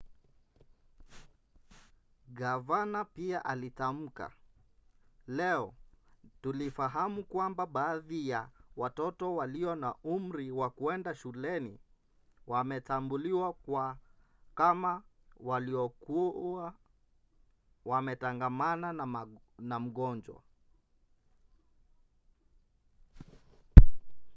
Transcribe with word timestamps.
gavana 2.37 3.05
pia 3.05 3.45
alitamka 3.45 4.31
leo 5.27 5.73
tulifahamu 6.41 7.23
kwamba 7.23 7.65
baadhi 7.65 8.29
ya 8.29 8.49
watoto 8.77 9.35
walio 9.35 9.75
na 9.75 9.95
umri 10.03 10.51
wa 10.51 10.69
kwenda 10.69 11.15
shuleni 11.15 11.79
wametambuliwa 12.47 13.55
kama 14.55 15.03
waliokuwa 15.37 16.73
wametangamana 17.85 18.93
na 19.59 19.79
mgonjwa. 19.79 20.41